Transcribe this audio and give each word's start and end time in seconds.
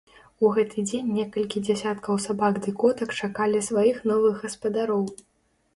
У 0.45 0.49
гэты 0.53 0.85
дзень 0.91 1.11
некалькі 1.17 1.63
дзясяткаў 1.67 2.19
сабак 2.25 2.59
ды 2.67 2.75
котак 2.85 3.09
чакалі 3.21 3.63
сваіх 3.69 4.03
новых 4.15 4.35
гаспадароў. 4.47 5.07